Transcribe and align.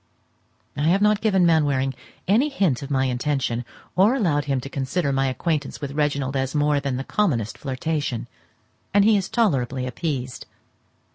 I 0.75 0.87
have 0.87 1.03
not 1.03 1.21
given 1.21 1.45
Mainwaring 1.45 1.93
any 2.27 2.49
hint 2.49 2.81
of 2.81 2.89
my 2.89 3.05
intention, 3.05 3.63
or 3.95 4.15
allowed 4.15 4.45
him 4.45 4.59
to 4.61 4.67
consider 4.67 5.13
my 5.13 5.27
acquaintance 5.27 5.79
with 5.79 5.91
Reginald 5.91 6.35
as 6.35 6.55
more 6.55 6.79
than 6.79 6.97
the 6.97 7.03
commonest 7.03 7.55
flirtation, 7.55 8.27
and 8.95 9.05
he 9.05 9.15
is 9.15 9.29
tolerably 9.29 9.85
appeased. 9.85 10.47